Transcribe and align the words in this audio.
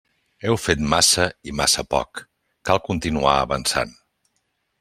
Heu 0.45 0.55
fet 0.63 0.81
massa 0.93 1.25
i 1.51 1.53
massa 1.59 1.85
poc; 1.91 2.23
cal 2.71 2.83
continuar 2.89 3.35
avançant. 3.45 3.97